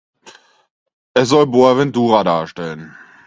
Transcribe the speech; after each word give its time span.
Es 1.13 1.29
soll 1.29 1.45
Boaventura 1.45 2.23
darstellen. 2.23 2.97